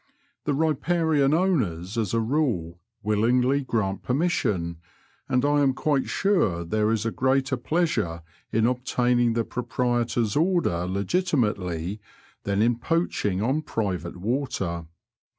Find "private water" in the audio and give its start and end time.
13.61-14.87